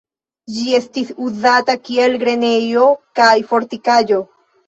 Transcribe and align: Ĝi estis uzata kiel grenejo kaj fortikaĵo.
Ĝi 0.53 0.61
estis 0.77 1.11
uzata 1.25 1.75
kiel 1.89 2.17
grenejo 2.23 2.87
kaj 3.19 3.29
fortikaĵo. 3.53 4.21